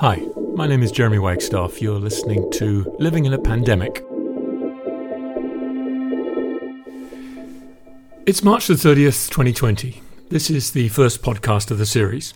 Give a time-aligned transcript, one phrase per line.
[0.00, 1.80] Hi, my name is Jeremy Wagstaff.
[1.80, 4.04] You're listening to Living in a Pandemic.
[8.26, 10.02] It's March the 30th, 2020.
[10.30, 12.34] This is the first podcast of the series.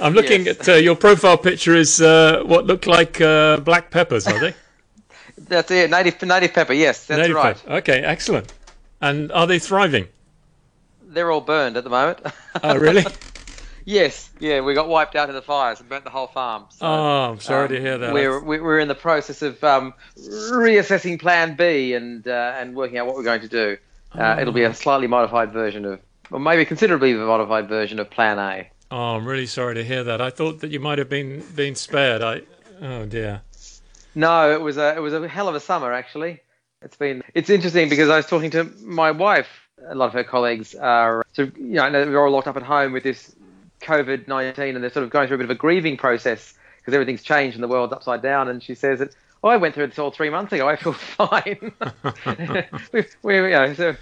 [0.00, 0.60] I'm looking Yes.
[0.60, 4.54] at uh, your profile picture is uh, what look like uh, black peppers, are they?
[5.38, 5.90] That's it.
[5.90, 6.72] Native native pepper.
[6.72, 7.56] Yes, that's Native right.
[7.56, 7.72] pepper.
[7.76, 8.52] Okay, excellent.
[9.00, 10.08] And are they thriving?
[11.02, 12.20] They're all burned at the moment.
[12.62, 13.04] Oh, really?
[13.84, 14.30] yes.
[14.40, 16.66] Yeah, we got wiped out in the fires and burnt the whole farm.
[16.70, 18.12] So, oh, I'm sorry um, to hear that.
[18.12, 22.98] We're we- we're in the process of um, reassessing Plan B and uh, and working
[22.98, 23.76] out what we're going to do.
[24.12, 28.38] Uh, It'll be a slightly modified version of, or maybe considerably modified version of Plan
[28.38, 28.70] A.
[28.90, 30.20] Oh, I'm really sorry to hear that.
[30.20, 32.22] I thought that you might have been been spared.
[32.22, 32.42] I
[32.80, 33.42] oh dear.
[34.14, 36.40] No, it was a it was a hell of a summer actually.
[36.82, 39.48] It's been it's interesting because I was talking to my wife.
[39.88, 42.92] A lot of her colleagues are of, you know they're all locked up at home
[42.92, 43.34] with this
[43.84, 46.94] COVID nineteen, and they're sort of going through a bit of a grieving process because
[46.94, 48.48] everything's changed and the world's upside down.
[48.48, 50.66] And she says that oh, I went through this all three months ago.
[50.68, 51.72] I feel fine.
[52.92, 53.94] we, we, you know, so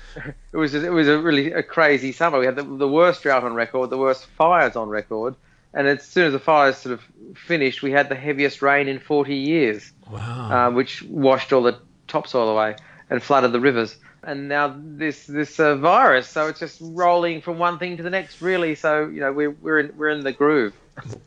[0.52, 2.38] it was it was a really a crazy summer.
[2.38, 5.34] We had the, the worst drought on record, the worst fires on record.
[5.74, 7.00] And as soon as the fires sort of
[7.34, 10.68] finished, we had the heaviest rain in 40 years Wow.
[10.68, 11.78] um, which washed all the
[12.08, 12.76] topsoil away
[13.08, 13.96] and flooded the rivers.
[14.24, 18.10] And now this this uh, virus, so it's just rolling from one thing to the
[18.10, 18.74] next, really.
[18.76, 20.74] So you know we're we're in we're in the groove.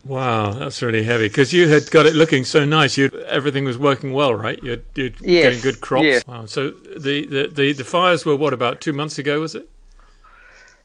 [0.05, 1.27] Wow, that's really heavy.
[1.27, 2.97] Because you had got it looking so nice.
[2.97, 4.61] You everything was working well, right?
[4.63, 6.05] You're, you're Yes, getting good crops.
[6.05, 6.27] yes.
[6.27, 6.45] Wow.
[6.45, 9.41] So the, the, the, the fires were what about two months ago?
[9.41, 9.67] Was it?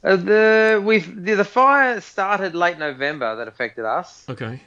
[0.02, 4.60] Uh, the we the, the fire started late November that affected us, Okay.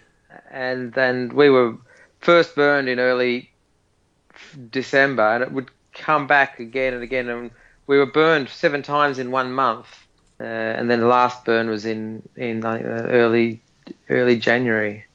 [0.51, 1.75] and then we were
[2.19, 3.51] first burned in early
[4.69, 7.51] December, and it would come back again and again, and
[7.87, 9.87] we were burned seven times in one month,
[10.39, 12.77] uh, and then the last burn was in in uh,
[13.09, 13.61] early
[14.09, 15.05] early January.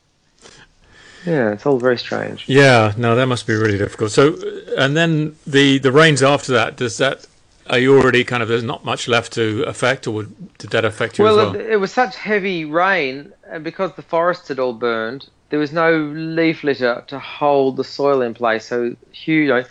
[1.26, 2.48] Yeah, it's all very strange.
[2.48, 2.94] Yeah.
[2.96, 4.12] No, that must be really difficult.
[4.12, 6.76] So, uh, and then the the rains after that.
[6.76, 7.26] Does that?
[7.68, 8.48] Are you already kind of?
[8.48, 11.60] There's not much left to affect, or would, did that affect you Well, as well?
[11.60, 15.72] it, it was such heavy rain, and because the forests had all burned, there was
[15.72, 18.66] no leaf litter to hold the soil in place.
[18.66, 19.64] So huge, you know,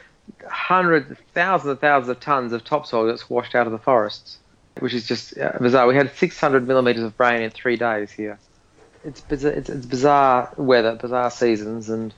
[0.50, 4.40] hundreds, thousands and thousands of tons of topsoil that's washed out of the forests,
[4.80, 5.88] which is just uh, bizarre.
[5.88, 8.40] We had 600 millimeters of rain in three days here.
[9.04, 12.14] It's bizarre, it's, it's bizarre weather, bizarre seasons, and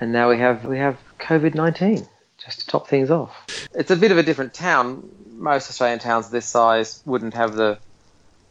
[0.00, 2.06] and now we have we have COVID 19
[2.38, 3.46] just to top things off.
[3.74, 5.08] It's a bit of a different town.
[5.30, 7.78] Most Australian towns this size wouldn't have the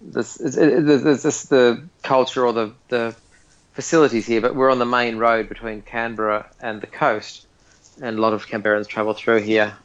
[0.02, 3.16] this, the culture or the, the
[3.74, 7.48] facilities here, but we're on the main road between Canberra and the coast,
[8.02, 9.76] and a lot of Canberrans travel through here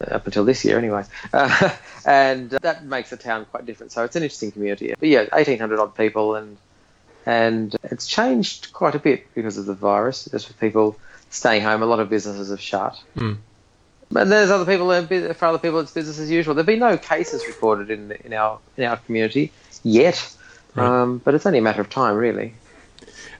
[0.00, 1.04] up until this year, anyway.
[1.32, 1.70] Uh,
[2.06, 3.90] and that makes the town quite different.
[3.90, 4.94] So it's an interesting community.
[4.98, 6.56] But yeah, 1,800 odd people, and
[7.26, 10.28] and it's changed quite a bit because of the virus.
[10.30, 10.98] Just with people
[11.30, 13.02] staying home, a lot of businesses have shut.
[13.16, 13.34] Hmm.
[14.14, 14.90] And there's other people.
[14.90, 16.54] uh, For other people, it's business as usual.
[16.54, 19.50] There've been no cases recorded in in our in our community
[19.82, 20.18] yet,
[20.74, 20.86] Right.
[20.86, 22.52] um, but it's only a matter of time, really.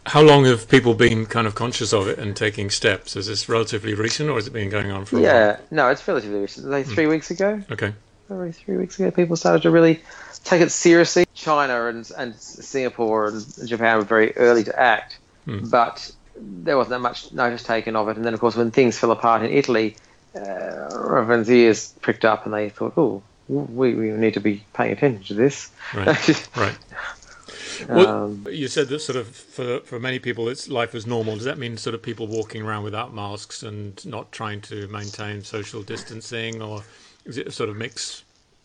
[0.06, 3.16] How long have people been kind of conscious of it and taking steps?
[3.16, 5.30] Is this relatively recent, or has it been going on for a while?
[5.30, 6.66] Yeah, no, it's relatively recent.
[6.66, 7.92] Like three weeks ago, Okay.
[8.28, 10.02] probably three weeks ago, people started to really
[10.44, 11.24] take it seriously.
[11.34, 15.68] China and and Singapore and Japan were very early to act, Hmm.
[15.70, 18.16] but there wasn't that much notice taken of it.
[18.16, 19.96] And then, of course, when things fell apart in Italy,
[20.36, 20.40] uh,
[21.16, 25.24] everyone's ears pricked up, and they thought, "Oh, we, we need to be paying attention
[25.28, 26.46] to this." Right.
[26.56, 26.76] Right.
[27.88, 31.34] Well, um, you said that sort of for for many people, it's life as normal.
[31.34, 35.42] Does that mean sort of people walking around without masks and not trying to maintain
[35.42, 36.82] social distancing, or
[37.24, 38.22] is it a sort of mix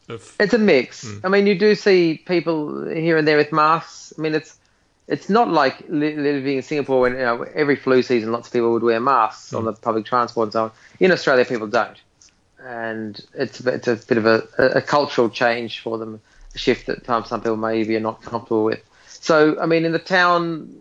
[0.07, 0.35] of?
[0.39, 1.07] It's a mix.
[1.23, 4.13] I mean, you do see people here and there with masks.
[4.17, 4.57] I mean, it's
[5.09, 8.71] it's not like living in Singapore when you know, every flu season lots of people
[8.71, 9.57] would wear masks mm.
[9.57, 10.71] on the public transport and so on.
[10.99, 11.97] In Australia, people don't,
[12.63, 16.21] and it's a, it's a bit of a, a cultural change for them,
[16.53, 18.83] a shift that some people maybe are not comfortable with.
[19.21, 20.75] So, I mean, in the town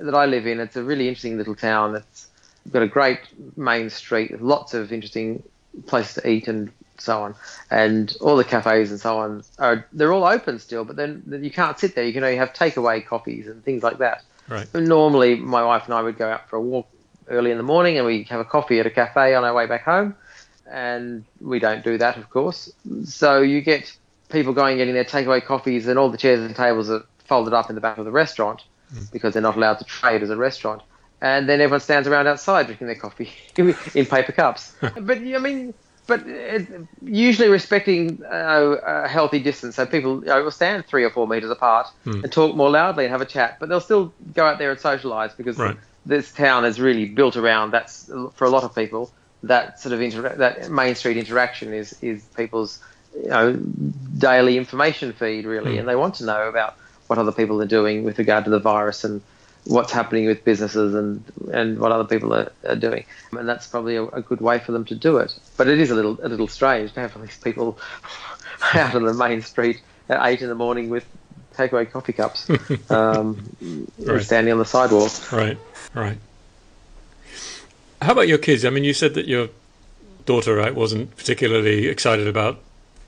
[0.00, 1.96] that I live in, it's a really interesting little town.
[1.96, 2.28] It's
[2.70, 3.20] got a great
[3.56, 5.42] main street, with lots of interesting
[5.86, 7.34] places to eat and so on,
[7.70, 11.50] and all the cafes and so on are they're all open still, but then you
[11.50, 12.04] can't sit there.
[12.04, 14.22] You can only have takeaway coffees and things like that.
[14.48, 14.66] Right.
[14.74, 16.88] Normally, my wife and I would go out for a walk
[17.28, 19.66] early in the morning, and we have a coffee at a cafe on our way
[19.66, 20.14] back home.
[20.70, 22.70] And we don't do that, of course.
[23.04, 23.96] So you get
[24.28, 27.70] people going getting their takeaway coffees, and all the chairs and tables are folded up
[27.70, 29.10] in the back of the restaurant mm.
[29.12, 30.82] because they're not allowed to trade as a restaurant.
[31.22, 34.74] And then everyone stands around outside drinking their coffee in paper cups.
[34.80, 35.72] but I mean,
[36.08, 36.66] but it,
[37.02, 39.76] usually respecting uh, a healthy distance.
[39.76, 42.24] So people you know, will stand three or four meters apart mm.
[42.24, 44.80] and talk more loudly and have a chat, but they'll still go out there and
[44.80, 45.76] socialise because right.
[46.04, 49.12] this town is really built around that's for a lot of people
[49.44, 52.82] that sort of inter- that main street interaction is is people's
[53.14, 53.52] you know
[54.18, 55.78] daily information feed really, mm.
[55.78, 56.76] and they want to know about
[57.10, 59.20] what other people are doing with regard to the virus and
[59.64, 61.22] what's happening with businesses and
[61.52, 64.70] and what other people are, are doing, and that's probably a, a, good way for
[64.70, 65.34] them to do it.
[65.56, 67.76] But it is a little a little strange to have all these people
[68.74, 71.04] out on the main street at eight in the morning with
[71.54, 72.48] takeaway coffee cups,
[72.90, 73.50] um,
[73.98, 74.22] right.
[74.22, 75.32] standing on the sidewalk.
[75.32, 75.58] Right,
[75.92, 76.18] right.
[78.00, 78.64] How about your kids?
[78.64, 79.48] I mean, you said that your
[80.26, 82.60] daughter right wasn't particularly excited about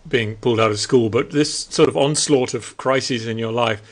[0.08, 3.82] being pulled out of school, but this sort of onslaught of crises in your life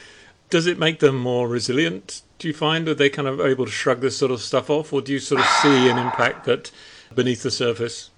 [0.50, 2.88] does it make them more resilient do you find?
[2.88, 5.18] Are they kind of able to shrug this sort of stuff off, or do you
[5.20, 6.72] sort of see an impact that
[7.14, 8.10] beneath the surface?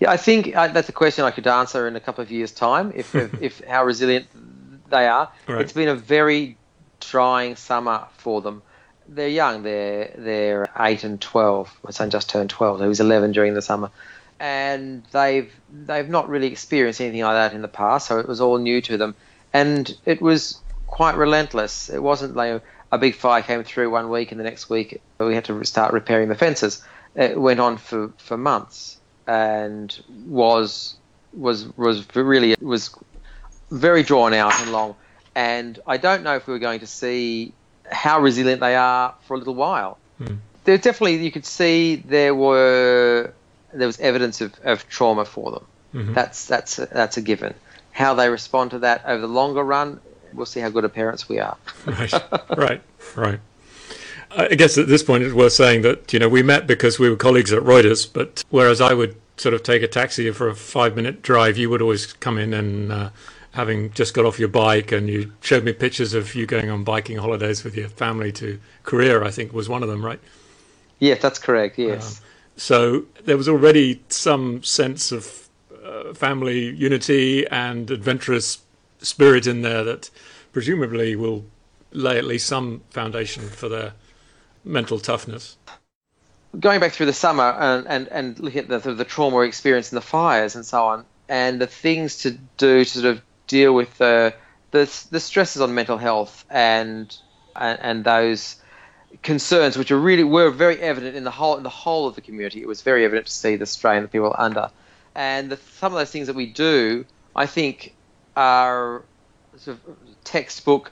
[0.00, 2.50] Yeah, I think uh, that's a question I could answer in a couple of years'
[2.50, 2.92] time.
[2.96, 4.26] If if, if how resilient
[4.90, 5.60] they are, right.
[5.60, 6.56] it's been a very
[7.00, 8.62] trying summer for them.
[9.06, 9.62] They're young.
[9.62, 11.70] They're they're eight and twelve.
[11.84, 12.80] My son just turned twelve.
[12.80, 13.90] He was eleven during the summer,
[14.42, 18.08] and they've they've not really experienced anything like that in the past.
[18.08, 19.14] So it was all new to them,
[19.54, 21.88] and it was quite relentless.
[21.88, 22.60] It wasn't like
[22.90, 25.94] a big fire came through one week, and the next week we had to start
[25.94, 26.84] repairing the fences.
[27.14, 28.98] It went on for, for months
[29.28, 29.96] and
[30.26, 30.96] was
[31.32, 32.90] was was really was
[33.70, 34.96] very drawn out and long.
[35.36, 37.52] And I don't know if we were going to see
[37.88, 39.98] how resilient they are for a little while.
[40.18, 40.34] Hmm.
[40.64, 43.32] There definitely you could see there were
[43.72, 45.66] there was evidence of, of trauma for them.
[45.94, 46.14] Mm-hmm.
[46.14, 47.54] That's that's that's a given.
[47.92, 50.00] How they respond to that over the longer run
[50.34, 51.56] we'll see how good of parents we are.
[51.86, 52.12] right,
[52.56, 52.82] right,
[53.16, 53.40] right.
[54.34, 57.10] I guess at this point it's worth saying that you know we met because we
[57.10, 60.54] were colleagues at Reuters, but whereas I would sort of take a taxi for a
[60.54, 62.92] five-minute drive, you would always come in and.
[62.92, 63.10] Uh,
[63.54, 66.82] having just got off your bike and you showed me pictures of you going on
[66.82, 70.18] biking holidays with your family to Korea, I think was one of them, right?
[71.00, 71.78] Yes, that's correct.
[71.78, 72.21] Yes.
[72.56, 75.48] So there was already some sense of
[75.84, 78.58] uh, family unity and adventurous
[79.00, 80.10] spirit in there that
[80.52, 81.44] presumably will
[81.92, 83.94] lay at least some foundation for their
[84.64, 85.56] mental toughness.
[86.58, 89.90] Going back through the summer and, and, and looking at the, the, the trauma experience
[89.90, 93.74] and the fires and so on, and the things to do to sort of deal
[93.74, 94.34] with the
[94.70, 97.14] the, the stresses on mental health and,
[97.54, 98.56] and and those
[99.22, 102.20] concerns, which are really were very evident in the whole in the whole of the
[102.20, 102.60] community.
[102.60, 104.70] It was very evident to see the strain that people are under,
[105.14, 107.04] and the, some of those things that we do,
[107.36, 107.94] I think,
[108.36, 109.02] are
[109.56, 110.90] sort of textbook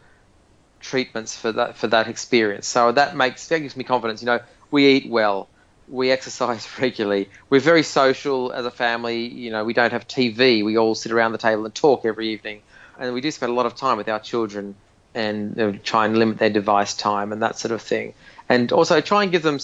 [0.80, 2.66] treatments for that for that experience.
[2.66, 4.22] So that makes that gives me confidence.
[4.22, 4.40] You know,
[4.70, 5.48] we eat well,
[5.88, 9.26] we exercise regularly, we're very social as a family.
[9.26, 10.64] You know, we don't have TV.
[10.64, 12.62] We all sit around the table and talk every evening,
[12.98, 14.74] and we do spend a lot of time with our children
[15.14, 18.14] and you know, try and limit their device time and that sort of thing.
[18.48, 19.58] And also try and give them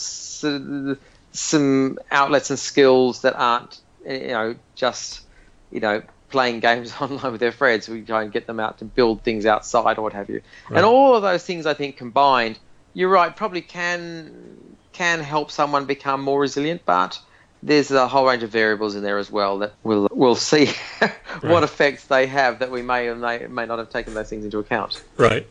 [1.33, 5.23] some outlets and skills that aren't you know just
[5.71, 7.88] you know playing games online with their friends.
[7.88, 10.43] We try and get them out to build things outside or what have you.
[10.69, 10.79] Right.
[10.79, 12.59] And all of those things, I think, combined,
[12.95, 17.21] you're right, probably can can help someone become more resilient, but
[17.66, 20.66] there's a whole range of variables in there as well that we'll we'll see
[21.40, 24.44] what effects they have that we may or may, may not have taken those things
[24.44, 25.02] into account.
[25.16, 25.46] Right.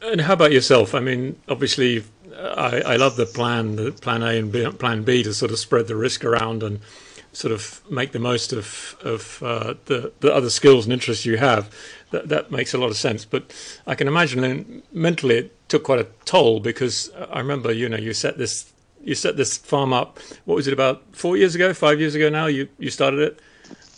[0.00, 0.94] And how about yourself?
[0.94, 2.04] I mean, obviously,
[2.36, 5.58] I, I love the plan, the plan A and B, plan B to sort of
[5.58, 6.80] spread the risk around and
[7.32, 11.38] sort of make the most of of uh, the the other skills and interests you
[11.38, 11.74] have.
[12.12, 13.24] That that makes a lot of sense.
[13.24, 13.52] But
[13.84, 18.12] I can imagine mentally it took quite a toll because I remember you know you
[18.14, 20.18] set this you set this farm up.
[20.44, 22.46] What was it about four years ago, five years ago now?
[22.46, 23.40] You you started it,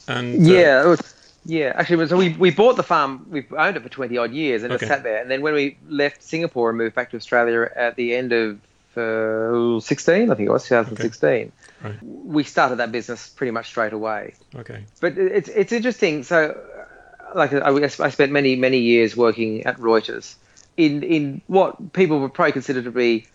[0.09, 1.01] and uh, yeah, it was
[1.45, 3.27] Yeah, actually, so we, we bought the farm.
[3.31, 4.85] We owned it for twenty odd years, and Okay.
[4.87, 5.21] it sat there.
[5.23, 8.59] And then when we left Singapore and moved back to Australia at the end of
[8.97, 11.53] uh, sixteen, I think it was 2016,
[11.83, 11.95] Right.
[12.03, 14.35] we started that business pretty much straight away.
[14.55, 14.85] Okay.
[15.01, 16.25] But it's it's interesting.
[16.25, 17.71] So, uh, like I,
[18.07, 20.35] I spent many many years working at Reuters
[20.77, 23.27] in in what people would probably consider to be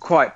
[0.00, 0.32] quite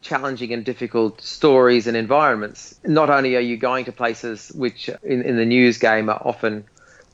[0.00, 2.78] challenging and difficult stories and environments.
[2.84, 6.64] Not only are you going to places which in, in the news game are often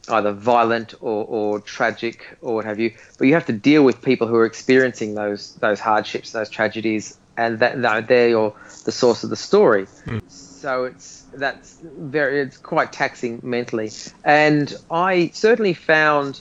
[0.08, 4.02] either violent or, or tragic or what have you, but you have to deal with
[4.02, 9.24] people who are experiencing those those hardships, those tragedies, and that they're your, the source
[9.24, 9.86] of the story.
[10.04, 10.18] Hmm.
[10.28, 13.90] So it's that's very it's quite taxing mentally,
[14.24, 16.40] and I certainly found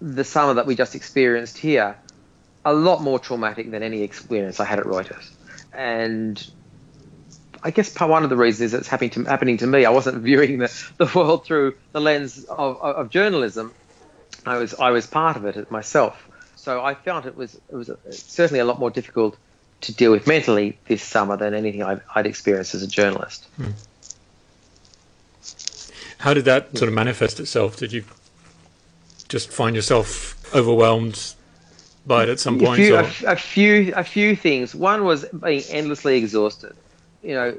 [0.00, 1.96] the summer that we just experienced here
[2.64, 5.30] a lot more traumatic than any experience I had at Reuters.
[5.72, 6.50] And
[7.62, 9.84] I guess part one of the reasons is it's happening to happening to me.
[9.84, 13.72] I wasn't viewing the, the world through the lens of, of, of journalism.
[14.46, 16.26] I was I was part of it myself.
[16.56, 19.36] So I found it was it was certainly a lot more difficult
[19.82, 23.46] to deal with mentally this summer than anything I'd, I'd experienced as a journalist.
[23.56, 23.70] Hmm.
[26.18, 27.78] How did that sort of manifest itself?
[27.78, 28.04] Did you
[29.28, 31.34] just find yourself overwhelmed
[32.06, 32.76] by it at some a point?
[32.76, 33.00] few, or?
[33.00, 34.74] a, a few, a few things.
[34.74, 36.76] One was being endlessly exhausted.
[37.22, 37.52] You know,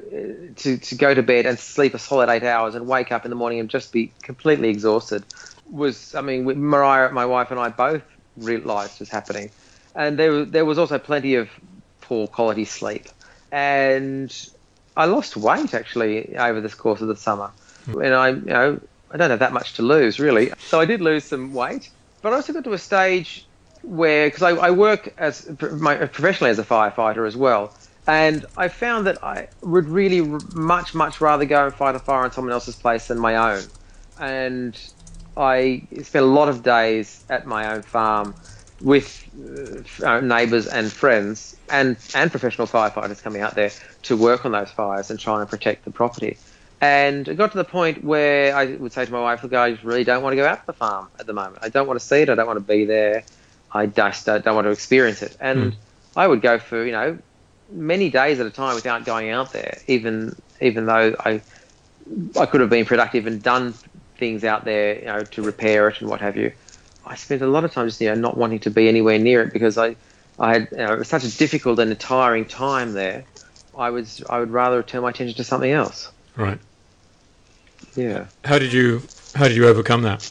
[0.56, 3.30] to, to go to bed and sleep a solid eight hours and wake up in
[3.30, 5.24] the morning and just be completely exhausted
[5.70, 6.14] was.
[6.16, 8.02] I mean, Mariah, my wife, and I both
[8.36, 9.50] realised was happening,
[9.94, 11.48] and there there was also plenty of
[12.00, 13.06] poor quality sleep,
[13.52, 14.34] and
[14.96, 17.50] I lost weight actually over this course of the summer,
[17.86, 18.80] and I you know
[19.10, 21.88] I don't have that much to lose really, so I did lose some weight,
[22.20, 23.46] but I also got to a stage
[23.82, 27.74] where because I, I work as my, professionally as a firefighter as well,
[28.06, 32.24] and I found that I would really much much rather go and fight a fire
[32.24, 33.64] on someone else's place than my own,
[34.18, 34.78] and
[35.36, 38.34] I spent a lot of days at my own farm
[38.80, 39.24] with
[40.02, 43.70] uh, neighbours and friends and and professional firefighters coming out there
[44.02, 46.36] to work on those fires and try and protect the property.
[46.80, 49.78] And it got to the point where I would say to my wife, "Look, I
[49.84, 51.58] really don't want to go out to the farm at the moment.
[51.62, 52.28] I don't want to see it.
[52.28, 53.22] I don't want to be there.
[53.72, 55.78] I just don't, don't want to experience it." And hmm.
[56.16, 57.18] I would go for you know
[57.70, 61.40] many days at a time without going out there, even even though I
[62.38, 63.74] I could have been productive and done
[64.18, 66.52] things out there, you know, to repair it and what have you.
[67.04, 69.42] I spent a lot of time just you know not wanting to be anywhere near
[69.42, 69.96] it because I
[70.38, 73.24] I had you know, it was such a difficult and a tiring time there.
[73.76, 76.10] I was I would rather turn my attention to something else.
[76.36, 76.58] Right.
[77.96, 78.26] Yeah.
[78.44, 79.02] How did you
[79.34, 80.30] How did you overcome that?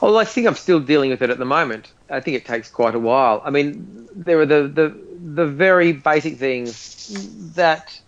[0.00, 1.92] Well, I think I'm still dealing with it at the moment.
[2.08, 3.42] I think it takes quite a while.
[3.44, 4.96] I mean, there are the the,
[5.34, 8.00] the very basic things that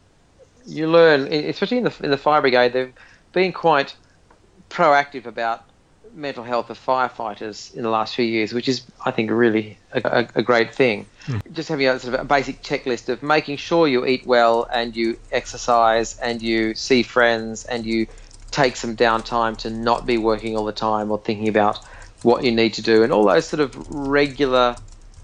[0.66, 2.72] you learn, especially in the in the fire brigade.
[2.72, 2.92] They've
[3.32, 3.94] been quite
[4.70, 5.64] proactive about
[6.14, 10.00] mental health of firefighters in the last few years, which is, I think, really a,
[10.04, 11.06] a, a great thing.
[11.24, 11.38] Hmm.
[11.52, 14.94] Just having a sort of a basic checklist of making sure you eat well and
[14.94, 18.06] you exercise and you see friends and you
[18.52, 21.78] take some downtime to not be working all the time or thinking about
[22.22, 24.76] what you need to do and all those sort of regular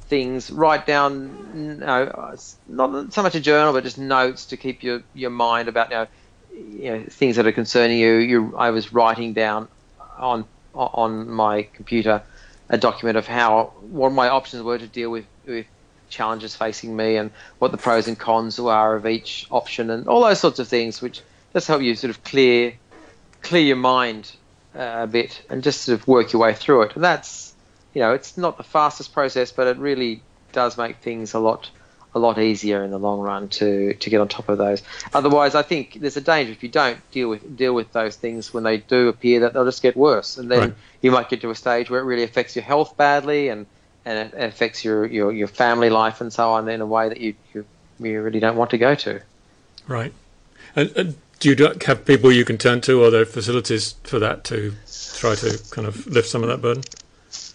[0.08, 0.50] things.
[0.50, 5.02] Write down, you know, not so much a journal, but just notes to keep your,
[5.14, 6.06] your mind about, you know,
[6.52, 8.14] you know, things that are concerning you.
[8.14, 9.68] You, I was writing down
[10.16, 10.44] on
[10.74, 12.22] on my computer
[12.68, 15.66] a document of how what my options were to deal with with
[16.08, 20.22] challenges facing me and what the pros and cons are of each option and all
[20.22, 21.20] those sorts of things, which
[21.52, 22.74] just help you sort of clear
[23.42, 24.30] clear your mind
[24.74, 26.94] uh, a bit and just sort of work your way through it.
[26.94, 27.54] And that's
[27.94, 31.70] you know it's not the fastest process, but it really does make things a lot
[32.14, 34.82] a lot easier in the long run to to get on top of those.
[35.12, 38.52] Otherwise, I think there's a danger if you don't deal with deal with those things
[38.52, 40.74] when they do appear that they'll just get worse, and then Right.
[41.02, 43.66] you might get to a stage where it really affects your health badly and
[44.04, 47.20] and it affects your your, your family life and so on in a way that
[47.20, 47.66] you you,
[48.00, 49.20] you really don't want to go to.
[49.86, 50.12] Right.
[50.74, 54.44] And, and do you have people you can turn to, or there facilities for that
[54.44, 54.74] to
[55.16, 56.82] try to kind of lift some of that burden?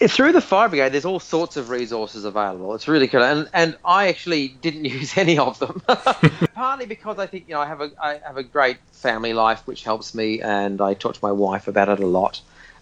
[0.08, 2.74] through the fire brigade, there's all sorts of resources available.
[2.76, 5.82] It's really cool, and and I actually didn't use any of them.
[6.56, 9.66] Partly because I think you know I have a I have a great family life
[9.66, 12.42] which helps me, and I talk to my wife about it a lot,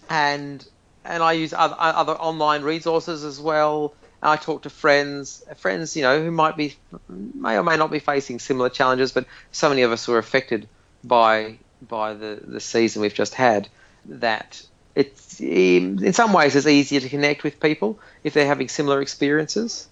[0.10, 0.65] and
[1.05, 3.93] and I use other other online resources as well.
[4.24, 6.75] I talk to friends, friends you know who might be
[7.08, 10.67] may or may not be facing similar challenges, but so many of us were affected
[11.03, 13.67] by by the the season we've just had
[14.05, 14.62] that
[14.96, 19.88] it's in some ways it's easier to connect with people if they're having similar experiences.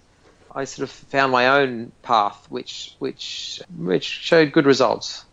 [0.54, 5.24] I sort of found my own path, which which which showed good results.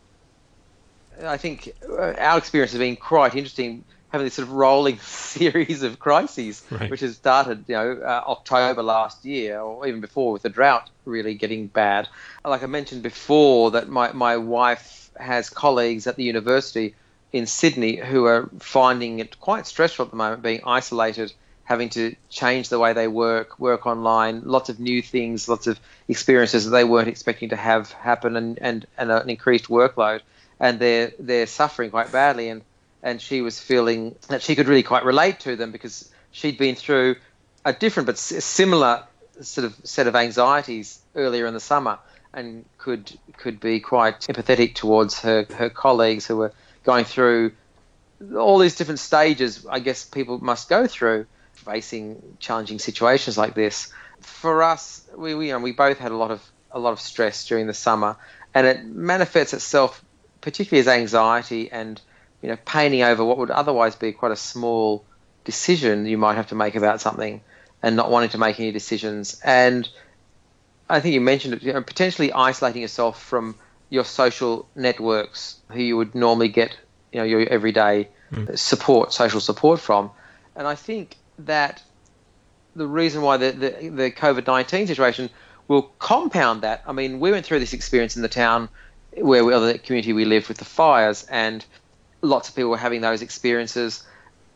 [1.24, 5.82] I think uh, our experience has been quite interesting, having this sort of rolling series
[5.82, 6.92] of crises, right.
[6.92, 10.90] which has started, you know, uh, October last year, or even before, with the drought
[11.06, 12.08] really getting bad.
[12.46, 16.96] Like I mentioned before, that my my wife has colleagues at the university
[17.34, 21.34] in Sydney who are finding it quite stressful at the moment, being isolated
[21.68, 25.78] having to change the way they work, work online, lots of new things, lots of
[26.08, 30.22] experiences that they weren't expecting to have happen, and, and, and an increased workload,
[30.62, 32.62] and they're they're suffering quite badly, and
[33.04, 36.76] and she was feeling that she could really quite relate to them because she'd been
[36.76, 37.18] through
[37.66, 39.04] a different but similar
[39.42, 42.00] sort of set of anxieties earlier in the summer,
[42.38, 46.54] and could could be quite empathetic towards her her colleagues who were
[46.84, 47.52] going through
[48.38, 49.66] all these different stages.
[49.70, 53.92] I guess people must go through facing challenging situations like this.
[54.22, 56.42] For us, we, we, you know, we both had a lot of
[56.72, 58.16] a lot of stress during the summer,
[58.54, 60.04] and it manifests itself
[60.40, 62.00] particularly as anxiety and
[62.44, 65.04] you know painting over what would otherwise be quite a small
[65.44, 67.42] decision you might have to make about something,
[67.82, 69.42] and not wanting to make any decisions.
[69.44, 69.90] And
[70.90, 73.56] I think you mentioned it, you know, potentially isolating yourself from
[73.90, 76.78] your social networks, who you would normally get,
[77.12, 78.58] you know, your everyday mm.
[78.58, 80.12] support, social support from.
[80.56, 81.84] And I think that
[82.76, 85.30] the reason why the, the, the COVID 19 situation
[85.68, 86.84] will compound that.
[86.88, 88.70] I mean, we went through this experience in the town
[89.16, 91.66] where we, the community we lived with the fires, and
[92.22, 94.04] lots of people were having those experiences.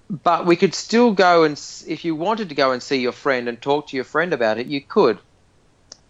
[0.09, 1.53] But we could still go and,
[1.88, 4.57] if you wanted to go and see your friend and talk to your friend about
[4.57, 5.19] it, you could.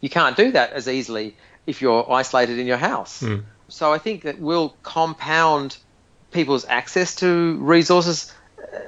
[0.01, 3.22] You can't do that as easily if you're isolated in your house.
[3.22, 3.43] Mm.
[3.70, 5.77] So I think that will compound
[6.31, 8.34] people's access to resources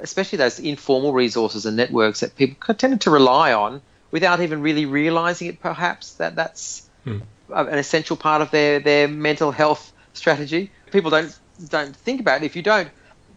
[0.00, 4.86] especially those informal resources and networks that people tended to rely on without even really
[4.86, 7.18] realizing it, perhaps, that that's hmm.
[7.52, 10.70] an essential part of their, their mental health strategy.
[10.90, 11.36] People don't
[11.68, 12.46] don't think about it.
[12.46, 12.88] If you don't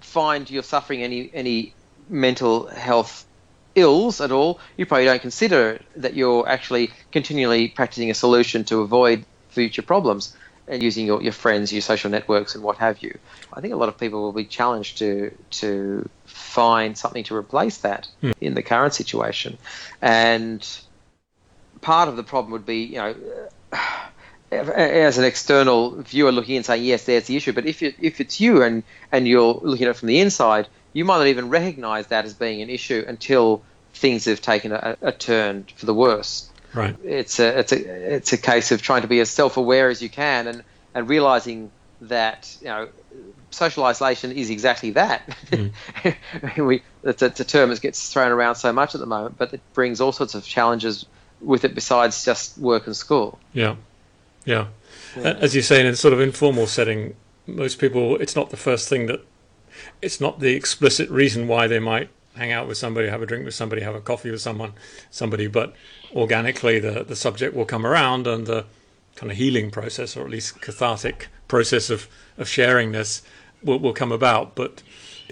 [0.02, 1.74] find you're suffering any any
[2.10, 3.26] mental health
[3.78, 8.82] ills at all, you probably don't consider that you're actually continually practicing a solution to
[8.82, 10.36] avoid future problems
[10.68, 13.18] and using your, your friends, your social networks, and what have you.
[13.54, 17.78] I think a lot of people will be challenged to to find something to replace
[17.78, 18.34] that mm.
[18.42, 19.58] in the current situation.
[20.02, 20.68] And
[21.82, 23.16] part of the problem would be, you know,
[24.52, 27.54] as an external viewer looking in saying, yes, there's the issue.
[27.54, 31.06] But if, if it's you and, and you're looking at it from the inside, you
[31.06, 33.62] might not even recognize that as being an issue until
[33.94, 36.50] things have taken a, a turn for the worse.
[36.74, 36.96] Right.
[37.04, 40.10] It's a, it's a, it's a case of trying to be as self-aware as you
[40.10, 40.64] can and,
[40.96, 41.70] and realizing
[42.02, 42.90] that, you know,
[43.52, 45.30] social isolation is exactly that.
[45.52, 45.72] Mm.
[46.66, 49.38] we, it's, a, it's, a, term that gets thrown around so much at the moment,
[49.38, 51.06] but it brings all sorts of challenges
[51.42, 53.38] with it besides just work and school.
[53.54, 53.76] Yeah,
[54.46, 54.70] yeah.
[55.16, 55.38] yeah.
[55.40, 58.90] As you say, in a sort of informal setting, most people, it's not the first
[58.90, 59.24] thing that,
[60.02, 63.46] it's not the explicit reason why they might hang out with somebody, have a drink
[63.46, 64.74] with somebody, have a coffee with someone,
[65.10, 65.74] somebody, but
[66.16, 68.66] organically the, the subject will come around and the
[69.16, 73.24] kind of healing process, or at least cathartic process of, of sharing this
[73.64, 74.56] will, will come about.
[74.56, 74.84] But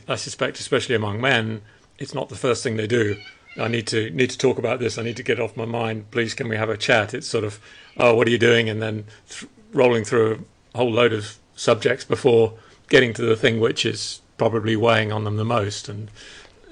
[0.07, 1.61] I suspect, especially among men,
[1.97, 3.17] it's not the first thing they do.
[3.57, 4.97] I need to need to talk about this.
[4.97, 6.11] I need to get off my mind.
[6.11, 7.13] Please, can we have a chat?
[7.13, 7.59] It's sort of,
[7.95, 8.67] oh, what are you doing?
[8.67, 12.53] And then th- rolling through a whole load of subjects before
[12.89, 15.89] getting to the thing which is probably weighing on them the most.
[15.89, 16.09] And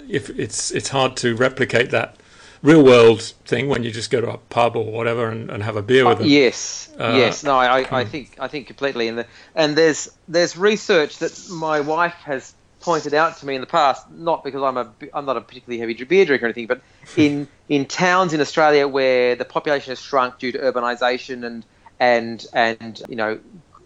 [0.10, 2.17] if it's it's hard to replicate that
[2.62, 5.76] real world thing when you just go to a pub or whatever and, and have
[5.76, 6.28] a beer with them.
[6.28, 7.43] yes, uh, yes.
[7.43, 9.10] No, I, I, think I think completely.
[9.10, 13.62] And the, and there's there's research that my wife has pointed out to me in
[13.62, 16.67] the past, not because I'm a I'm not a particularly heavy beer drinker or anything,
[16.67, 16.82] but
[17.17, 21.65] in in towns in Australia where the population has shrunk due to urbanisation and
[21.99, 23.39] and and you know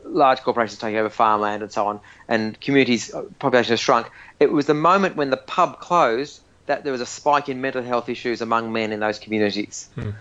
[0.09, 4.09] large corporations taking over farmland and so on, and communities uh, population has shrunk.
[4.39, 7.81] It was the moment when the pub closed that there was a spike in mental
[7.81, 9.89] health issues among men in those communities.
[9.95, 10.11] Hmm.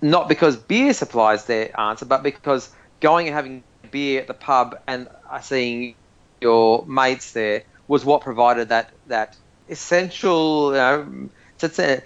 [0.00, 4.78] Not because beer supplies their answer, but because going and having beer at the pub
[4.86, 5.08] and
[5.42, 5.94] seeing
[6.40, 9.36] your mates there was what provided that that
[9.68, 12.00] essential you know,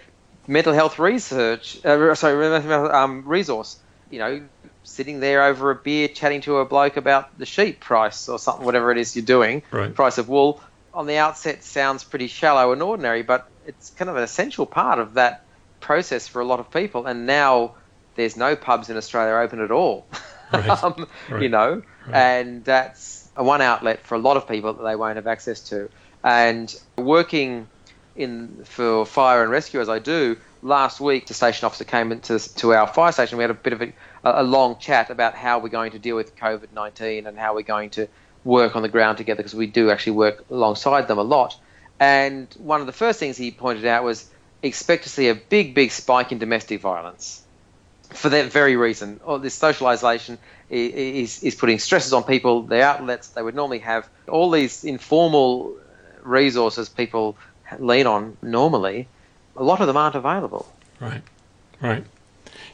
[0.46, 2.55] mental health research uh, sorry
[2.90, 3.79] um, resource
[4.11, 4.42] you know
[4.82, 8.64] sitting there over a beer chatting to a bloke about the sheep price or something
[8.64, 9.94] whatever it is you're doing right.
[9.94, 10.62] price of wool
[10.92, 14.98] on the outset sounds pretty shallow and ordinary but it's kind of an essential part
[14.98, 15.44] of that
[15.80, 17.06] process for a lot of people.
[17.06, 17.74] And now
[18.14, 20.06] there's no pubs in Australia open at all,
[20.52, 20.68] right.
[20.84, 21.42] um, right.
[21.42, 25.16] you know, and that's a one outlet for a lot of people that they won't
[25.16, 25.88] have access to.
[26.22, 27.66] And working
[28.14, 32.38] in for fire and rescue as I do, last week the station officer came into
[32.56, 33.38] to our fire station.
[33.38, 33.92] We had a bit of a,
[34.24, 37.62] a long chat about how we're going to deal with COVID nineteen and how we're
[37.62, 38.08] going to
[38.44, 41.58] work on the ground together because we do actually work alongside them a lot.
[41.98, 44.28] And one of the first things he pointed out was
[44.62, 47.42] expect to see a big, big spike in domestic violence
[48.10, 49.20] for that very reason.
[49.24, 54.08] All this socialization is, is putting stresses on people, the outlets they would normally have,
[54.28, 55.76] all these informal
[56.22, 57.36] resources people
[57.78, 59.08] lean on normally,
[59.56, 60.72] a lot of them aren't available.
[61.00, 61.22] Right,
[61.80, 62.04] right.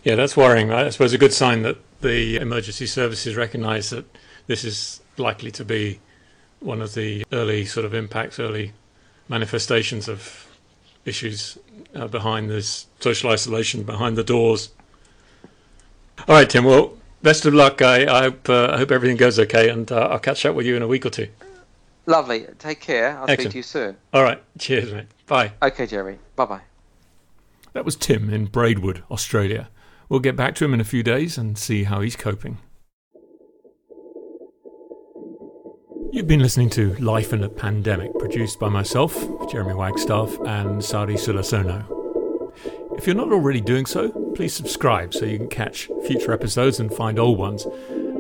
[0.04, 0.72] Yeah, that's worrying.
[0.72, 4.04] I suppose a good sign that the emergency services recognise that
[4.46, 6.00] this is likely to be
[6.60, 8.72] one of the early sort of impacts, early
[9.28, 10.46] manifestations of
[11.04, 11.58] issues
[11.94, 14.70] uh, behind this social isolation, behind the doors.
[16.28, 16.64] All right, Tim.
[16.64, 17.82] Well, best of luck.
[17.82, 20.66] I, I hope uh, I hope everything goes okay, and uh, I'll catch up with
[20.66, 21.28] you in a week or two.
[22.06, 22.46] Lovely.
[22.58, 23.16] Take care.
[23.18, 23.40] I'll Excellent.
[23.40, 23.96] speak to you soon.
[24.12, 24.42] All right.
[24.58, 25.06] Cheers, mate.
[25.26, 25.52] Bye.
[25.60, 26.18] Okay, Jeremy.
[26.36, 26.60] Bye bye.
[27.72, 29.68] That was Tim in Braidwood, Australia.
[30.08, 32.58] We'll get back to him in a few days and see how he's coping.
[36.12, 39.14] You've been listening to Life in a Pandemic, produced by myself,
[39.50, 41.84] Jeremy Wagstaff, and Sari Sulasono.
[42.96, 46.94] If you're not already doing so, please subscribe so you can catch future episodes and
[46.94, 47.66] find old ones.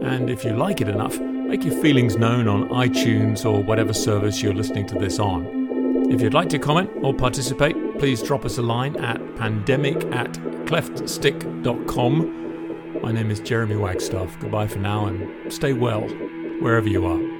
[0.02, 4.42] And if you like it enough, make your feelings known on iTunes or whatever service
[4.42, 5.55] you're listening to this on.
[6.08, 10.32] If you'd like to comment or participate, please drop us a line at pandemic at
[10.66, 13.02] cleftstick.com.
[13.02, 14.38] My name is Jeremy Wagstaff.
[14.38, 16.02] Goodbye for now and stay well
[16.60, 17.35] wherever you are.